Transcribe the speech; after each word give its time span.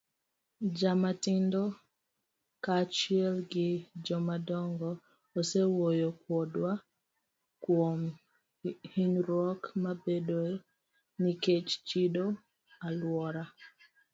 Jomatindo 0.77 1.61
kaachiel 2.63 3.35
gi 3.51 3.67
jomadongo 4.05 4.89
osewuoyo 5.39 6.09
kodwa 6.25 6.71
kuom 7.63 7.99
hinyruok 8.93 9.61
mabedoe 9.83 10.53
nikech 11.21 11.69
chido 11.87 12.25
alwora. 12.85 13.43